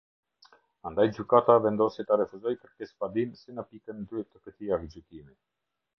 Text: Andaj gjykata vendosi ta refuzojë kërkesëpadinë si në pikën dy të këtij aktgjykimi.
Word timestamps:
Andaj 0.89 1.05
gjykata 1.17 1.57
vendosi 1.65 2.05
ta 2.11 2.17
refuzojë 2.23 2.59
kërkesëpadinë 2.63 3.41
si 3.43 3.59
në 3.59 3.69
pikën 3.75 4.03
dy 4.15 4.25
të 4.31 4.45
këtij 4.49 4.75
aktgjykimi. 4.79 5.39